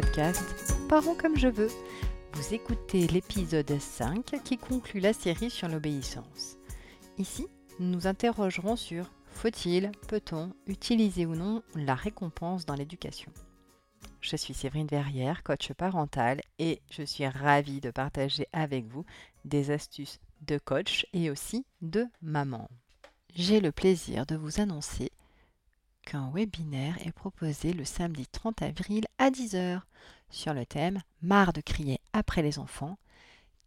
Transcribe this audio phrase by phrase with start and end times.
[0.00, 1.68] podcast Parents comme je veux.
[2.32, 6.56] Vous écoutez l'épisode 5 qui conclut la série sur l'obéissance.
[7.18, 7.46] Ici,
[7.78, 13.30] nous nous interrogerons sur faut-il, peut-on utiliser ou non la récompense dans l'éducation
[14.22, 19.04] Je suis Séverine Verrière, coach parental, et je suis ravie de partager avec vous
[19.44, 22.70] des astuces de coach et aussi de maman.
[23.34, 25.10] J'ai le plaisir de vous annoncer
[26.02, 29.80] qu'un webinaire est proposé le samedi 30 avril à 10h
[30.30, 32.98] sur le thème Marre de crier après les enfants,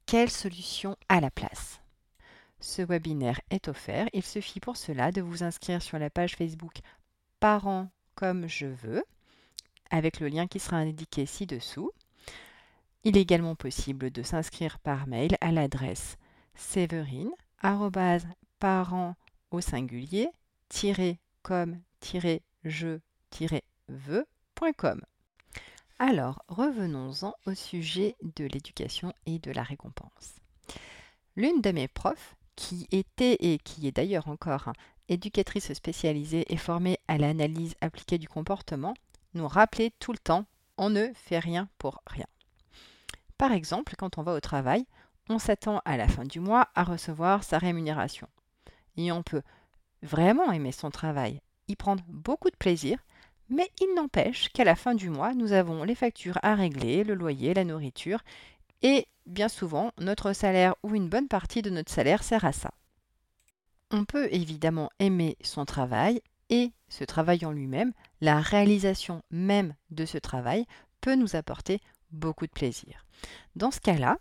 [0.05, 1.79] quelle solution à la place?
[2.59, 6.79] Ce webinaire est offert, il suffit pour cela de vous inscrire sur la page Facebook
[7.39, 9.03] Parents comme je veux,
[9.89, 11.91] avec le lien qui sera indiqué ci-dessous.
[13.03, 16.17] Il est également possible de s'inscrire par mail à l'adresse
[16.55, 19.15] séverine-parents
[19.51, 20.29] au singulier
[21.41, 21.79] comme
[22.63, 23.45] je-veux.com.
[25.99, 30.35] Alors, revenons-en au sujet de l'éducation et de la récompense.
[31.35, 34.73] L'une de mes profs, qui était et qui est d'ailleurs encore
[35.09, 38.93] éducatrice spécialisée et formée à l'analyse appliquée du comportement,
[39.33, 40.45] nous rappelait tout le temps
[40.77, 42.25] on ne fait rien pour rien.
[43.37, 44.85] Par exemple, quand on va au travail,
[45.29, 48.27] on s'attend à la fin du mois à recevoir sa rémunération.
[48.97, 49.43] Et on peut
[50.01, 52.99] vraiment aimer son travail y prendre beaucoup de plaisir,
[53.49, 57.13] mais il n'empêche qu'à la fin du mois, nous avons les factures à régler, le
[57.13, 58.23] loyer, la nourriture,
[58.81, 62.71] et bien souvent, notre salaire ou une bonne partie de notre salaire sert à ça.
[63.91, 70.05] On peut évidemment aimer son travail et ce travail en lui-même, la réalisation même de
[70.05, 70.65] ce travail
[71.01, 71.79] peut nous apporter
[72.11, 73.05] beaucoup de plaisir.
[73.55, 74.17] Dans ce cas-là,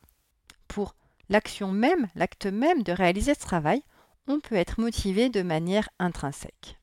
[0.68, 0.94] pour
[1.28, 3.82] l'action même, l'acte même de réaliser ce travail,
[4.28, 6.78] on peut être motivé de manière intrinsèque.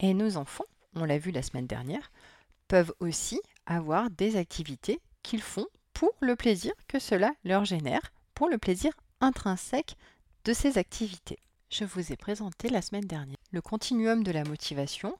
[0.00, 2.10] Et nos enfants, on l'a vu la semaine dernière,
[2.68, 8.48] peuvent aussi avoir des activités qu'ils font pour le plaisir que cela leur génère, pour
[8.48, 9.96] le plaisir intrinsèque
[10.44, 11.38] de ces activités.
[11.70, 15.18] Je vous ai présenté la semaine dernière le continuum de la motivation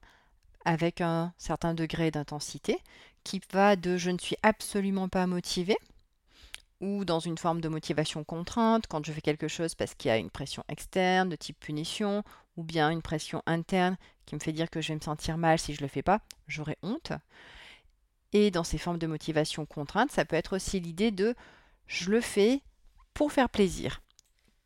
[0.65, 2.78] avec un certain degré d'intensité
[3.25, 5.77] qui va de je ne suis absolument pas motivé
[6.81, 10.12] ou dans une forme de motivation contrainte quand je fais quelque chose parce qu'il y
[10.12, 12.22] a une pression externe de type punition
[12.56, 13.97] ou bien une pression interne
[14.28, 16.03] qui me fait dire que je vais me sentir mal si je ne le fais
[16.03, 17.12] pas, j'aurai honte.
[18.34, 21.34] Et dans ces formes de motivation contrainte, ça peut être aussi l'idée de
[21.87, 22.61] je le fais
[23.15, 24.03] pour faire plaisir.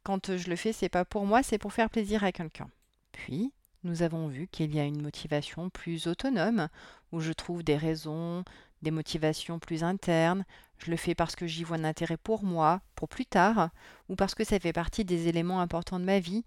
[0.03, 2.69] Quand je le fais, c'est pas pour moi, c'est pour faire plaisir à quelqu'un.
[3.13, 3.53] Puis,
[3.85, 6.69] nous avons vu qu'il y a une motivation plus autonome,
[7.13, 8.43] où je trouve des raisons,
[8.83, 10.45] des motivations plus internes.
[10.79, 13.71] Je le fais parce que j'y vois un intérêt pour moi, pour plus tard,
[14.09, 16.45] ou parce que ça fait partie des éléments importants de ma vie.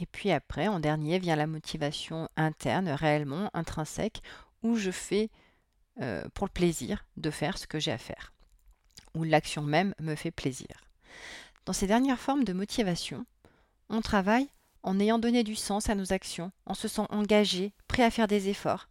[0.00, 4.22] Et puis après, en dernier, vient la motivation interne, réellement intrinsèque,
[4.62, 5.30] où je fais
[6.00, 8.32] euh, pour le plaisir de faire ce que j'ai à faire,
[9.14, 10.84] où l'action même me fait plaisir.
[11.66, 13.24] Dans ces dernières formes de motivation,
[13.88, 14.48] on travaille
[14.82, 18.28] en ayant donné du sens à nos actions, en se sent engagé, prêt à faire
[18.28, 18.88] des efforts,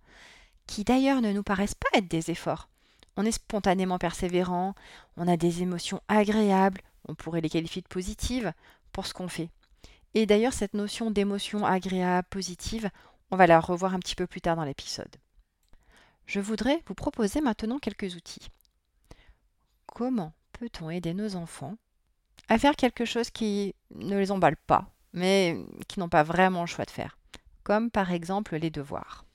[0.66, 2.69] qui d'ailleurs ne nous paraissent pas être des efforts.
[3.16, 4.74] On est spontanément persévérant,
[5.18, 8.53] on a des émotions agréables, on pourrait les qualifier de positives,
[8.92, 9.50] pour ce qu'on fait.
[10.13, 12.90] Et d'ailleurs, cette notion d'émotion agréable, positive,
[13.31, 15.16] on va la revoir un petit peu plus tard dans l'épisode.
[16.28, 18.47] Je voudrais vous proposer maintenant quelques outils.
[19.88, 21.75] Comment peut-on aider nos enfants
[22.47, 25.57] à faire quelque chose qui ne les emballe pas, mais
[25.88, 27.18] qui n'ont pas vraiment le choix de faire,
[27.63, 29.25] comme par exemple les devoirs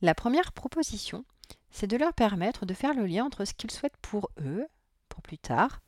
[0.00, 1.24] La première proposition,
[1.70, 4.66] c'est de leur permettre de faire le lien entre ce qu'ils souhaitent pour eux,
[5.08, 5.80] pour plus tard,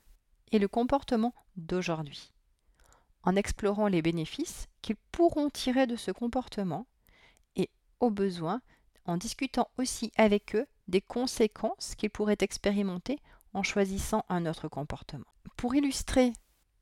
[0.52, 2.32] et le comportement d'aujourd'hui
[3.22, 6.86] en explorant les bénéfices qu'ils pourront tirer de ce comportement
[7.56, 7.70] et,
[8.00, 8.60] au besoin,
[9.04, 13.18] en discutant aussi avec eux des conséquences qu'ils pourraient expérimenter
[13.54, 15.26] en choisissant un autre comportement.
[15.56, 16.32] Pour illustrer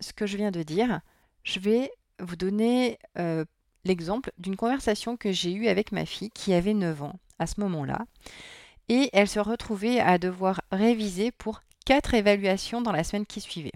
[0.00, 1.00] ce que je viens de dire,
[1.42, 1.90] je vais
[2.20, 3.44] vous donner euh,
[3.84, 7.60] l'exemple d'une conversation que j'ai eue avec ma fille qui avait 9 ans à ce
[7.60, 8.04] moment-là.
[8.88, 13.72] Et elle se retrouvait à devoir réviser pour quatre évaluations dans la semaine qui suivait.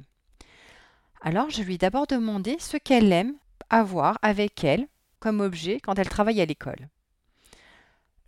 [1.24, 3.34] Alors je lui ai d'abord demandé ce qu'elle aime
[3.70, 4.88] avoir avec elle
[5.20, 6.88] comme objet quand elle travaille à l'école.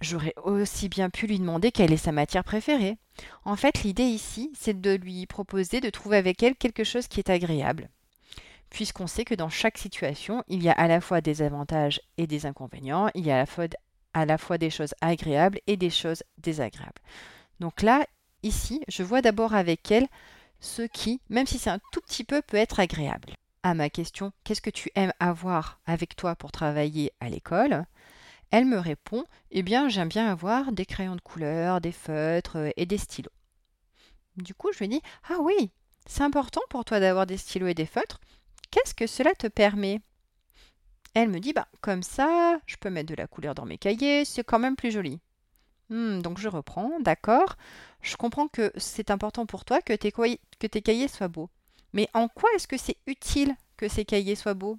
[0.01, 2.97] J'aurais aussi bien pu lui demander quelle est sa matière préférée.
[3.45, 7.19] En fait, l'idée ici, c'est de lui proposer de trouver avec elle quelque chose qui
[7.19, 7.89] est agréable.
[8.71, 12.29] Puisqu'on sait que dans chaque situation, il y a à la fois des avantages et
[12.29, 13.67] des inconvénients, il y a à la fois,
[14.15, 17.03] à la fois des choses agréables et des choses désagréables.
[17.59, 18.07] Donc là,
[18.43, 20.07] ici, je vois d'abord avec elle
[20.65, 23.35] ce qui, même si c'est un tout petit peu, peut être agréable.
[23.63, 27.85] À ma question, qu'est-ce que tu aimes avoir avec toi pour travailler à l'école?
[28.51, 32.71] Elle me répond Eh bien, j'aime bien avoir des crayons de couleur, des feutres euh,
[32.77, 33.33] et des stylos.
[34.37, 35.71] Du coup, je lui dis Ah oui,
[36.07, 38.21] c'est important pour toi d'avoir des stylos et des feutres.
[38.71, 40.01] Qu'est-ce que cela te permet?
[41.15, 44.25] Elle me dit Bah, comme ça, je peux mettre de la couleur dans mes cahiers,
[44.25, 45.21] c'est quand même plus joli.
[45.91, 47.57] Hmm, donc je reprends, d'accord.
[48.03, 51.51] Je comprends que c'est important pour toi que tes, cahiers soient beaux.
[51.93, 54.79] Mais en quoi est-ce que c'est utile que ces cahiers soient beaux?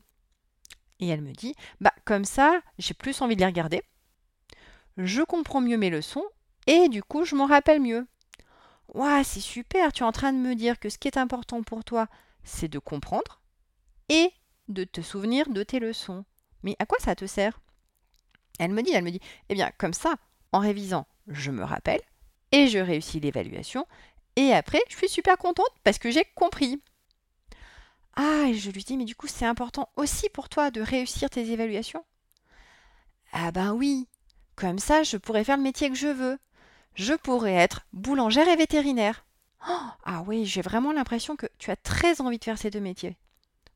[0.99, 3.83] Et elle me dit, bah comme ça, j'ai plus envie de les regarder.
[4.97, 6.23] Je comprends mieux mes leçons
[6.67, 8.07] et du coup, je m'en rappelle mieux.
[8.93, 11.63] Ouah, c'est super, tu es en train de me dire que ce qui est important
[11.63, 12.07] pour toi,
[12.43, 13.41] c'est de comprendre
[14.09, 14.31] et
[14.67, 16.23] de te souvenir de tes leçons.
[16.63, 17.59] Mais à quoi ça te sert?
[18.59, 19.19] Elle me dit, elle me dit,
[19.49, 20.15] eh bien, comme ça,
[20.55, 21.99] en révisant, je me rappelle
[22.53, 23.85] et je réussis l'évaluation.
[24.37, 26.81] Et après, je suis super contente parce que j'ai compris.
[28.15, 31.29] Ah, et je lui dis, mais du coup, c'est important aussi pour toi de réussir
[31.29, 32.05] tes évaluations?
[33.33, 34.07] Ah ben oui,
[34.55, 36.37] comme ça, je pourrais faire le métier que je veux.
[36.93, 39.25] Je pourrais être boulangère et vétérinaire.
[39.67, 39.73] Oh,
[40.05, 43.17] ah oui, j'ai vraiment l'impression que tu as très envie de faire ces deux métiers.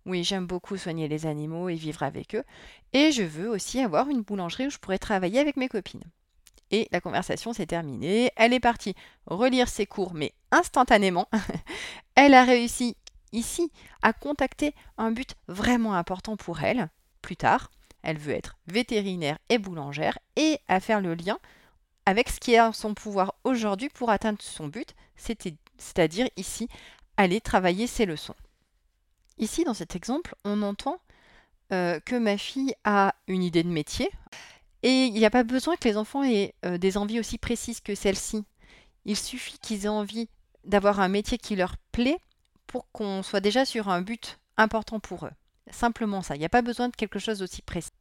[0.05, 2.45] Oui, j'aime beaucoup soigner les animaux et vivre avec eux.
[2.93, 6.05] Et je veux aussi avoir une boulangerie où je pourrais travailler avec mes copines.
[6.71, 8.31] Et la conversation s'est terminée.
[8.35, 8.95] Elle est partie
[9.25, 11.27] relire ses cours, mais instantanément.
[12.15, 12.95] elle a réussi
[13.31, 13.71] ici
[14.01, 16.89] à contacter un but vraiment important pour elle.
[17.21, 17.71] Plus tard,
[18.01, 21.37] elle veut être vétérinaire et boulangère et à faire le lien
[22.05, 26.67] avec ce qui est en son pouvoir aujourd'hui pour atteindre son but, c'est-à-dire ici
[27.17, 28.35] aller travailler ses leçons.
[29.37, 30.99] Ici, dans cet exemple, on entend
[31.71, 34.09] euh, que ma fille a une idée de métier,
[34.83, 37.81] et il n'y a pas besoin que les enfants aient euh, des envies aussi précises
[37.81, 38.43] que celles-ci.
[39.05, 40.29] Il suffit qu'ils aient envie
[40.63, 42.19] d'avoir un métier qui leur plaît
[42.67, 45.31] pour qu'on soit déjà sur un but important pour eux.
[45.71, 47.91] Simplement ça, il n'y a pas besoin de quelque chose d'aussi précis.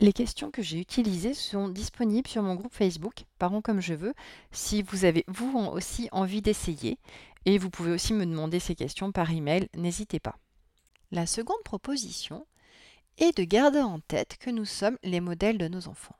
[0.00, 4.14] Les questions que j'ai utilisées sont disponibles sur mon groupe Facebook, Parents comme je veux,
[4.50, 6.98] si vous avez vous aussi envie d'essayer.
[7.44, 10.36] Et vous pouvez aussi me demander ces questions par email, n'hésitez pas.
[11.10, 12.46] La seconde proposition,
[13.20, 16.16] et de garder en tête que nous sommes les modèles de nos enfants.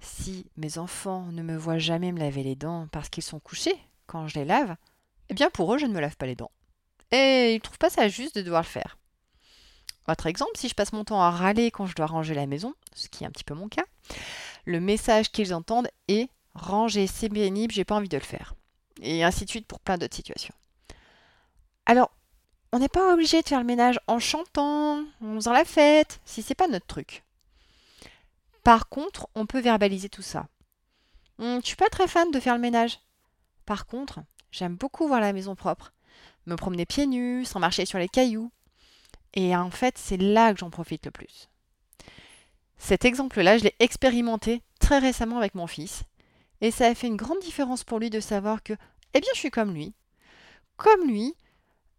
[0.00, 3.78] Si mes enfants ne me voient jamais me laver les dents parce qu'ils sont couchés
[4.06, 4.76] quand je les lave,
[5.30, 6.50] eh bien pour eux, je ne me lave pas les dents.
[7.10, 8.98] Et ils ne trouvent pas ça juste de devoir le faire.
[10.08, 12.74] Autre exemple, si je passe mon temps à râler quand je dois ranger la maison,
[12.92, 13.84] ce qui est un petit peu mon cas,
[14.66, 18.54] le message qu'ils entendent est ranger, c'est pénible, j'ai pas envie de le faire.
[19.00, 20.54] Et ainsi de suite pour plein d'autres situations.
[21.86, 22.10] Alors,
[22.74, 26.42] on n'est pas obligé de faire le ménage en chantant, en faisant la fête, si
[26.42, 27.22] c'est pas notre truc.
[28.64, 30.48] Par contre, on peut verbaliser tout ça.
[31.38, 32.98] Hum, je suis pas très fan de faire le ménage.
[33.64, 35.92] Par contre, j'aime beaucoup voir la maison propre,
[36.46, 38.50] me promener pieds nus, sans marcher sur les cailloux.
[39.34, 41.48] Et en fait, c'est là que j'en profite le plus.
[42.76, 46.02] Cet exemple-là, je l'ai expérimenté très récemment avec mon fils.
[46.60, 48.72] Et ça a fait une grande différence pour lui de savoir que,
[49.14, 49.94] eh bien, je suis comme lui.
[50.76, 51.36] Comme lui,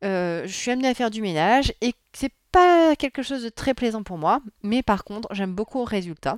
[0.05, 4.03] je suis amenée à faire du ménage et c'est pas quelque chose de très plaisant
[4.03, 6.37] pour moi, mais par contre, j'aime beaucoup le résultat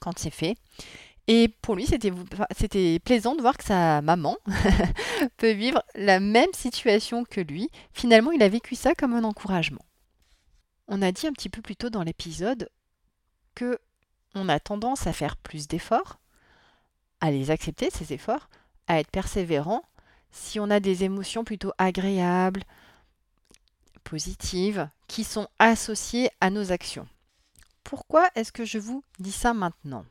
[0.00, 0.56] quand c'est fait.
[1.28, 4.36] Et pour lui, c'était plaisant de voir que sa maman
[5.36, 7.70] peut vivre la même situation que lui.
[7.92, 9.84] Finalement, il a vécu ça comme un encouragement.
[10.88, 12.68] On a dit un petit peu plus tôt dans l'épisode
[13.54, 13.78] que
[14.34, 16.18] on a tendance à faire plus d'efforts,
[17.20, 18.48] à les accepter, ces efforts,
[18.88, 19.82] à être persévérant
[20.32, 22.62] si on a des émotions plutôt agréables,
[24.04, 27.08] positives, qui sont associées à nos actions.
[27.84, 30.04] Pourquoi est-ce que je vous dis ça maintenant?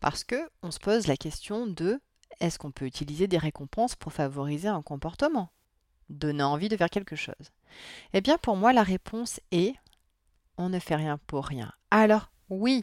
[0.00, 2.00] Parce que on se pose la question de
[2.40, 5.50] est-ce qu'on peut utiliser des récompenses pour favoriser un comportement?
[6.08, 7.52] Donner envie de faire quelque chose?
[8.12, 9.74] Eh bien pour moi la réponse est
[10.56, 11.72] on ne fait rien pour rien.
[11.90, 12.82] Alors oui,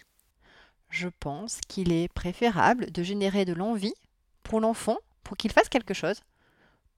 [0.89, 3.93] je pense qu'il est préférable de générer de l'envie
[4.43, 6.21] pour l'enfant pour qu'il fasse quelque chose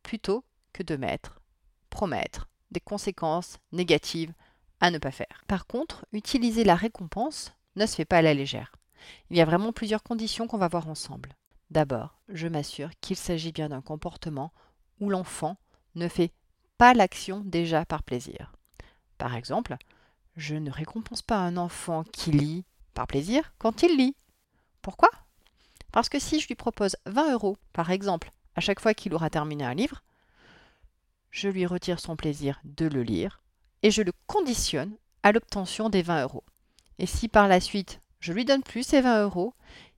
[0.03, 1.41] plutôt que de mettre,
[1.89, 4.33] promettre des conséquences négatives
[4.79, 5.43] à ne pas faire.
[5.47, 8.73] Par contre, utiliser la récompense ne se fait pas à la légère.
[9.29, 11.35] Il y a vraiment plusieurs conditions qu'on va voir ensemble.
[11.69, 14.51] D'abord, je m'assure qu'il s'agit bien d'un comportement
[14.99, 15.57] où l'enfant
[15.95, 16.31] ne fait
[16.77, 18.53] pas l'action déjà par plaisir.
[19.17, 19.77] Par exemple,
[20.35, 24.15] je ne récompense pas un enfant qui lit par plaisir quand il lit.
[24.81, 25.09] Pourquoi?
[25.91, 29.29] Parce que si je lui propose 20 euros, par exemple, à chaque fois qu'il aura
[29.29, 30.01] terminé un livre,
[31.31, 33.41] je lui retire son plaisir de le lire
[33.83, 34.93] et je le conditionne
[35.24, 36.43] à l'obtention des 20 euros.
[36.98, 39.53] Et si par la suite je lui donne plus ces 20 euros,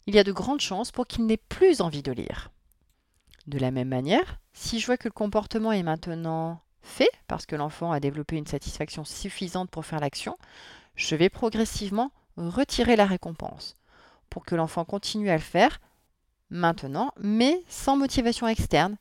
[0.05, 2.51] il y a de grandes chances pour qu'il n'ait plus envie de lire.
[3.47, 7.55] De la même manière, si je vois que le comportement est maintenant fait, parce que
[7.55, 10.37] l'enfant a développé une satisfaction suffisante pour faire l'action,
[10.95, 13.77] je vais progressivement retirer la récompense.
[14.29, 15.81] pour que l'enfant continue à le faire
[16.49, 18.97] maintenant, mais sans motivation externe,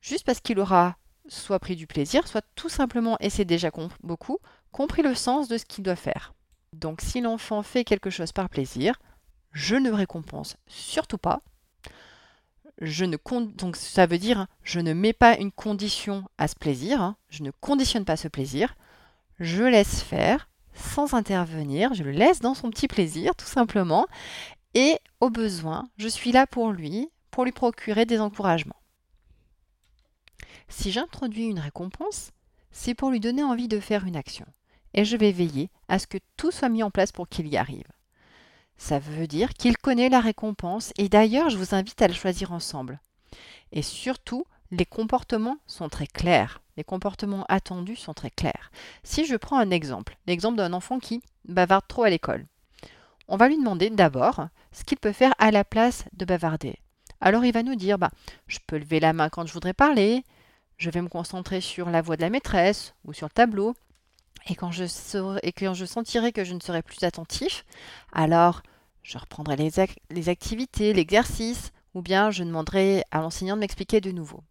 [0.00, 0.96] juste parce qu'il aura
[1.28, 3.70] soit pris du plaisir, soit tout simplement, et c'est déjà
[4.02, 4.38] beaucoup,
[4.72, 6.34] compris le sens de ce qu'il doit faire.
[6.72, 8.98] Donc si l'enfant fait quelque chose par plaisir,
[9.52, 11.40] je ne récompense surtout pas.
[12.80, 13.16] Je ne
[13.56, 17.16] donc ça veut dire je ne mets pas une condition à ce plaisir, hein.
[17.28, 18.76] je ne conditionne pas ce plaisir,
[19.40, 24.06] je laisse faire sans intervenir, je le laisse dans son petit plaisir tout simplement
[24.74, 28.76] et au besoin, je suis là pour lui, pour lui procurer des encouragements.
[30.68, 32.32] Si j'introduis une récompense,
[32.70, 34.46] c'est pour lui donner envie de faire une action.
[34.94, 37.56] Et je vais veiller à ce que tout soit mis en place pour qu'il y
[37.56, 37.86] arrive.
[38.76, 42.52] Ça veut dire qu'il connaît la récompense et d'ailleurs je vous invite à le choisir
[42.52, 43.00] ensemble.
[43.72, 46.62] Et surtout, les comportements sont très clairs.
[46.76, 48.70] Les comportements attendus sont très clairs.
[49.02, 52.46] Si je prends un exemple, l'exemple d'un enfant qui bavarde trop à l'école,
[53.26, 56.78] on va lui demander d'abord ce qu'il peut faire à la place de bavarder.
[57.20, 58.10] Alors il va nous dire bah,
[58.46, 60.22] je peux lever la main quand je voudrais parler,
[60.78, 63.74] je vais me concentrer sur la voix de la maîtresse ou sur le tableau.
[64.48, 67.66] Et quand je, sentirai que je ne serai plus attentif,
[68.12, 68.62] alors
[69.02, 69.70] je reprendrai les,
[70.10, 74.42] les activités, l'exercice, ou bien je demanderai à l'enseignant de m'expliquer de nouveau.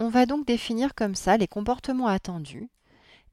[0.00, 2.68] On va donc définir comme ça les comportements attendus.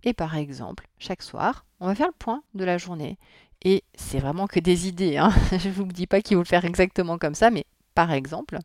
[0.03, 3.18] Et par exemple, chaque soir, on va faire le point de la journée.
[3.63, 5.18] Et c'est vraiment que des idées.
[5.18, 5.34] Hein.
[5.51, 7.65] je ne vous dis pas qu'il faut le faire exactement comme ça, mais
[7.96, 8.60] par exemple,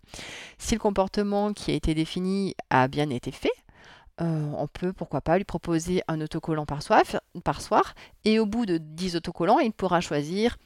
[0.58, 3.52] si le comportement qui a été défini a bien été fait,
[4.20, 8.78] euh, on peut pourquoi pas lui proposer un autocollant par, soir et au bout de
[8.78, 10.56] 10 autocollants, il pourra choisir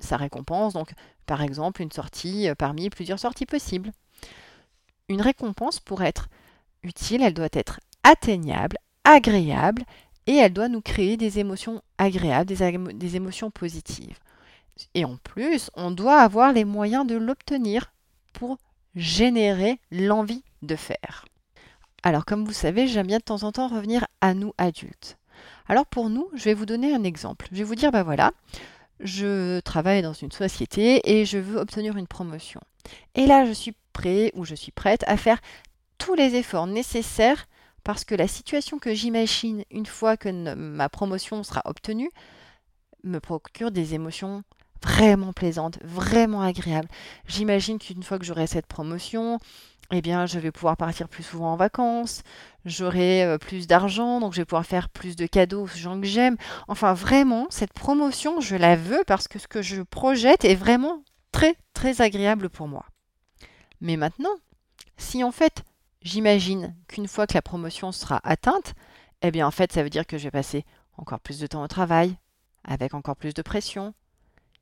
[0.00, 0.92] sa récompense, donc
[1.26, 3.92] par exemple une sortie euh, parmi plusieurs sorties possibles.
[5.08, 6.28] Une récompense pour être
[6.82, 9.84] utile, elle doit être atteignable, agréable
[10.26, 14.18] et elle doit nous créer des émotions agréables, des émotions positives.
[14.94, 17.92] Et en plus, on doit avoir les moyens de l'obtenir
[18.32, 18.58] pour
[18.94, 21.24] générer l'envie de faire.
[22.02, 25.18] Alors comme vous savez, j'aime bien de temps en temps revenir à nous adultes.
[25.68, 27.46] Alors pour nous, je vais vous donner un exemple.
[27.52, 28.32] Je vais vous dire, ben voilà,
[29.00, 32.60] je travaille dans une société et je veux obtenir une promotion.
[33.14, 35.40] Et là, je suis prêt ou je suis prête à faire
[35.98, 37.46] tous les efforts nécessaires
[37.84, 42.10] parce que la situation que j'imagine une fois que ma promotion sera obtenue
[43.04, 44.42] me procure des émotions
[44.82, 46.88] vraiment plaisante, vraiment agréable.
[47.26, 49.38] J'imagine qu'une fois que j'aurai cette promotion,
[49.92, 52.22] eh bien, je vais pouvoir partir plus souvent en vacances,
[52.64, 56.06] j'aurai euh, plus d'argent, donc je vais pouvoir faire plus de cadeaux aux gens que
[56.06, 56.36] j'aime.
[56.68, 61.02] Enfin, vraiment, cette promotion, je la veux parce que ce que je projette est vraiment
[61.32, 62.86] très, très agréable pour moi.
[63.80, 64.34] Mais maintenant,
[64.96, 65.64] si en fait,
[66.02, 68.74] j'imagine qu'une fois que la promotion sera atteinte,
[69.22, 70.64] eh bien, en fait, ça veut dire que je vais passer
[70.96, 72.16] encore plus de temps au travail,
[72.64, 73.94] avec encore plus de pression,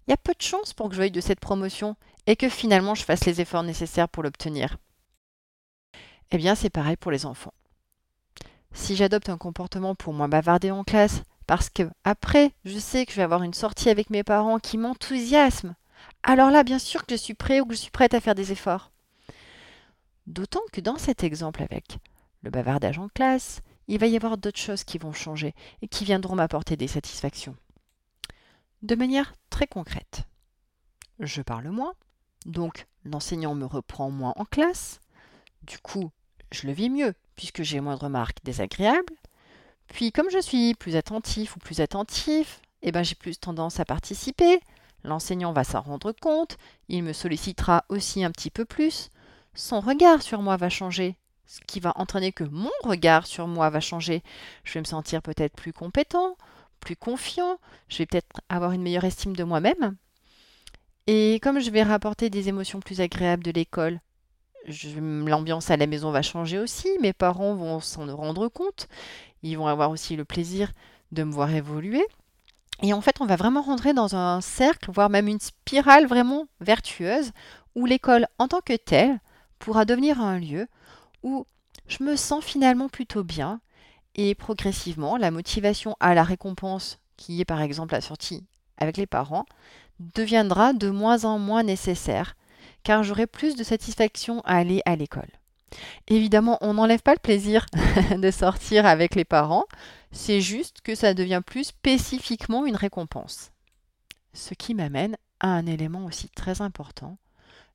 [0.08, 1.94] il y a peu de chances pour que je veuille de cette promotion
[2.26, 4.78] et que finalement je fasse les efforts nécessaires pour l'obtenir.
[6.30, 7.52] Eh bien, c'est pareil pour les enfants.
[8.72, 13.12] Si j'adopte un comportement pour moins bavarder en classe, parce que après, je sais que
[13.12, 15.74] je vais avoir une sortie avec mes parents qui m'enthousiasme,
[16.22, 18.34] alors là, bien sûr que je suis prêt ou que je suis prête à faire
[18.34, 18.90] des efforts.
[20.26, 21.98] D'autant que dans cet exemple avec
[22.42, 26.06] le bavardage en classe, il va y avoir d'autres choses qui vont changer et qui
[26.06, 27.56] viendront m'apporter des satisfactions
[28.82, 30.25] de manière très concrète.
[31.20, 31.94] Je parle moins,
[32.47, 35.00] donc l'enseignant me reprend moins en classe.
[35.62, 36.11] Du coup,
[36.52, 39.14] je le vis mieux puisque j'ai moins de remarques désagréables.
[39.88, 43.85] Puis comme je suis plus attentif ou plus attentif, eh ben, j'ai plus tendance à
[43.85, 44.61] participer.
[45.04, 46.58] L'enseignant va s'en rendre compte,
[46.88, 49.11] il me sollicitera aussi un petit peu plus.
[49.54, 51.16] Son regard sur moi va changer,
[51.47, 54.23] ce qui va entraîner que mon regard sur moi va changer.
[54.64, 56.37] Je vais me sentir peut-être plus compétent,
[56.78, 57.58] plus confiant,
[57.88, 59.97] je vais peut-être avoir une meilleure estime de moi-même.
[61.06, 64.00] Et comme je vais rapporter des émotions plus agréables de l'école,
[64.66, 68.88] l'ambiance à la maison va changer aussi, mes parents vont s'en rendre compte,
[69.42, 70.73] ils vont avoir aussi le plaisir
[71.12, 72.04] de me voir évoluer.
[72.82, 76.47] Et en fait, on va vraiment rentrer dans un cercle, voire même une spirale vraiment
[76.61, 77.32] vertueuse,
[77.75, 79.18] où l'école en tant que telle
[79.58, 80.68] pourra devenir un lieu
[81.23, 81.47] où
[81.88, 83.61] je me sens finalement plutôt bien
[84.18, 88.44] et progressivement, la motivation à la récompense, qui est par exemple la sortie
[88.76, 89.46] avec les parents,
[90.00, 92.37] deviendra de moins en moins nécessaire,
[92.82, 95.30] car j'aurai plus de satisfaction à aller à l'école.
[96.08, 97.66] Évidemment, on n'enlève pas le plaisir
[98.16, 99.66] de sortir avec les parents,
[100.10, 103.52] c'est juste que ça devient plus spécifiquement une récompense.
[104.32, 107.18] Ce qui m'amène à un élément aussi très important.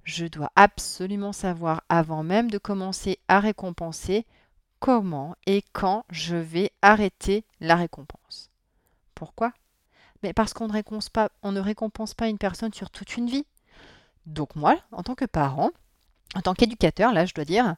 [0.03, 4.25] Je dois absolument savoir avant même de commencer à récompenser
[4.83, 8.49] comment et quand je vais arrêter la récompense.
[9.15, 9.53] Pourquoi?
[10.21, 13.45] Mais parce qu'on ne récompense pas, une personne sur toute une vie.
[14.25, 15.69] Donc moi, en tant que parent,
[16.35, 17.77] en tant qu'éducateur, là je dois dire,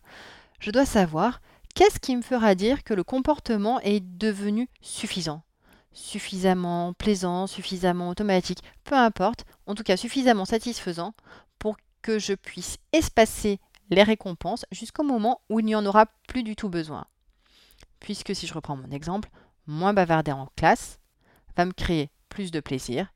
[0.60, 1.42] je dois savoir
[1.76, 5.44] qu'est-ce qui me fera dire que le comportement est devenu suffisant
[5.94, 11.14] suffisamment plaisant, suffisamment automatique, peu importe, en tout cas suffisamment satisfaisant
[11.58, 13.60] pour que je puisse espacer
[13.90, 17.06] les récompenses jusqu'au moment où il n'y en aura plus du tout besoin.
[18.00, 19.30] Puisque si je reprends mon exemple,
[19.68, 21.00] moins bavarder en classe
[21.56, 23.14] va me créer plus de plaisir,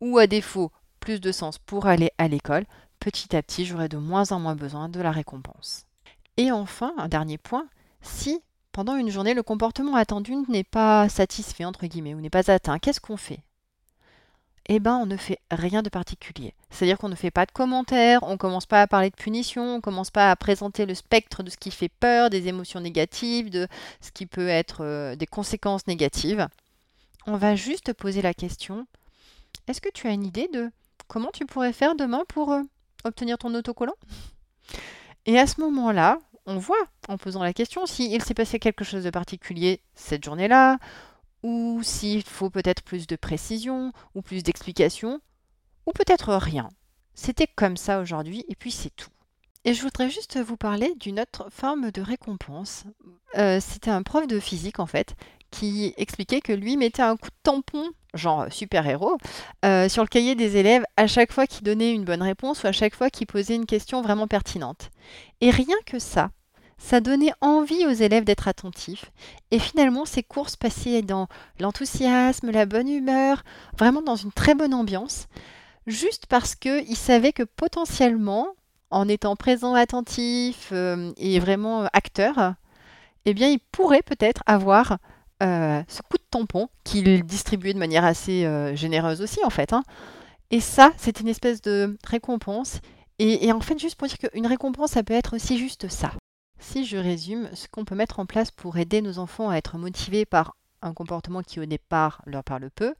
[0.00, 0.70] ou à défaut
[1.00, 2.66] plus de sens pour aller à l'école,
[3.00, 5.86] petit à petit j'aurai de moins en moins besoin de la récompense.
[6.36, 7.68] Et enfin, un dernier point,
[8.02, 8.40] si
[8.72, 12.78] pendant une journée le comportement attendu n'est pas satisfait, entre guillemets, ou n'est pas atteint,
[12.78, 13.40] qu'est-ce qu'on fait?
[14.66, 16.54] Eh ben, on ne fait rien de particulier.
[16.70, 19.62] C'est-à-dire qu'on ne fait pas de commentaires, on ne commence pas à parler de punition,
[19.62, 22.80] on ne commence pas à présenter le spectre de ce qui fait peur, des émotions
[22.80, 23.68] négatives, de
[24.00, 26.48] ce qui peut être euh, des conséquences négatives.
[27.26, 28.86] On va juste poser la question
[29.66, 30.70] est-ce que tu as une idée de
[31.08, 32.62] comment tu pourrais faire demain pour euh,
[33.04, 33.94] obtenir ton autocollant?
[35.26, 39.04] Et à ce moment-là, on voit en posant la question s'il s'est passé quelque chose
[39.04, 40.78] de particulier cette journée-là,
[41.44, 45.20] ou s'il faut peut-être plus de précision, ou plus d'explication,
[45.84, 46.70] ou peut-être rien.
[47.14, 49.10] C'était comme ça aujourd'hui, et puis c'est tout.
[49.66, 52.84] Et je voudrais juste vous parler d'une autre forme de récompense.
[53.36, 55.14] Euh, c'était un prof de physique en fait
[55.50, 59.18] qui expliquait que lui mettait un coup de tampon, genre super-héros,
[59.66, 62.66] euh, sur le cahier des élèves à chaque fois qu'il donnait une bonne réponse ou
[62.68, 64.90] à chaque fois qu'il posait une question vraiment pertinente.
[65.42, 66.30] Et rien que ça,
[66.78, 69.10] ça donnait envie aux élèves d'être attentifs.
[69.50, 71.28] Et finalement, ces courses passaient dans
[71.60, 73.42] l'enthousiasme, la bonne humeur,
[73.78, 75.26] vraiment dans une très bonne ambiance,
[75.86, 78.48] juste parce qu'ils savaient que potentiellement,
[78.90, 82.54] en étant présents, attentifs euh, et vraiment acteurs,
[83.24, 84.98] eh bien, ils pourraient peut-être avoir
[85.42, 89.72] euh, ce coup de tampon qu'il distribuait de manière assez euh, généreuse aussi en fait.
[89.72, 89.82] Hein.
[90.50, 92.80] Et ça, c'est une espèce de récompense.
[93.18, 96.12] Et, et, en fait, juste pour dire qu'une récompense, ça peut être aussi juste ça.
[96.64, 99.76] Si je résume, ce qu'on peut mettre en place pour aider nos enfants à être
[99.76, 102.94] motivés par un comportement qui au départ leur parle peu,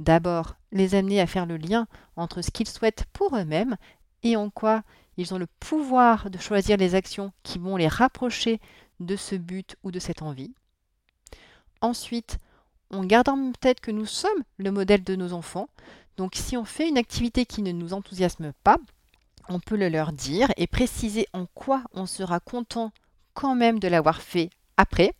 [0.00, 3.76] d'abord les amener à faire le lien entre ce qu'ils souhaitent pour eux-mêmes
[4.22, 4.82] et en quoi
[5.18, 8.60] ils ont le pouvoir de choisir les actions qui vont les rapprocher
[8.98, 10.54] de ce but ou de cette envie.
[11.82, 12.38] Ensuite,
[12.90, 15.68] on garde en tête que nous sommes le modèle de nos enfants.
[16.16, 18.78] Donc si on fait une activité qui ne nous enthousiasme pas,
[19.48, 22.90] on peut le leur dire et préciser en quoi on sera content
[23.34, 25.14] quand même de l'avoir fait après.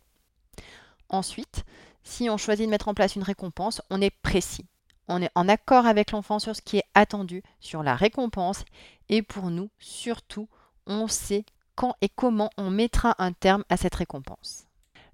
[1.09, 1.63] Ensuite,
[2.03, 4.65] si on choisit de mettre en place une récompense, on est précis.
[5.07, 8.63] On est en accord avec l'enfant sur ce qui est attendu, sur la récompense,
[9.09, 10.47] et pour nous, surtout,
[10.85, 11.45] on sait
[11.75, 14.65] quand et comment on mettra un terme à cette récompense.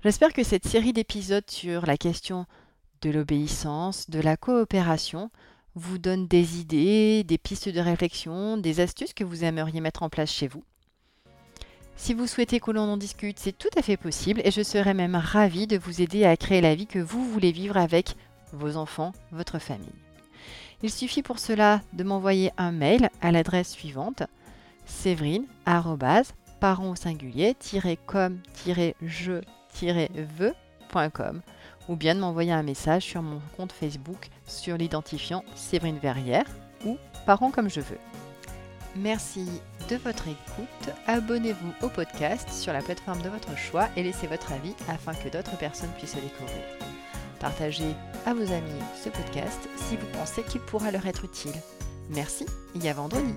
[0.03, 2.45] J'espère que cette série d'épisodes sur la question
[3.01, 5.31] de l'obéissance, de la coopération,
[5.75, 10.09] vous donne des idées, des pistes de réflexion, des astuces que vous aimeriez mettre en
[10.09, 10.63] place chez vous.
[11.99, 14.93] Si vous souhaitez que l'on en discute, c'est tout à fait possible et je serais
[14.93, 18.15] même ravie de vous aider à créer la vie que vous voulez vivre avec
[18.53, 19.91] vos enfants, votre famille.
[20.81, 24.23] Il suffit pour cela de m'envoyer un mail à l'adresse suivante
[24.85, 25.45] séverine
[26.61, 27.55] parent au singulier
[28.07, 28.39] com
[29.01, 29.41] je
[30.93, 31.41] veutcom
[31.89, 36.47] ou bien de m'envoyer un message sur mon compte Facebook sur l'identifiant Séverine Verrière
[36.85, 37.99] ou Parents comme je veux.
[38.95, 39.45] Merci
[39.89, 40.95] de votre écoute.
[41.07, 45.29] Abonnez-vous au podcast sur la plateforme de votre choix et laissez votre avis afin que
[45.29, 46.63] d'autres personnes puissent le découvrir.
[47.39, 51.59] Partagez à vos amis ce podcast si vous pensez qu'il pourra leur être utile.
[52.09, 52.45] Merci
[52.81, 53.33] et à vendredi.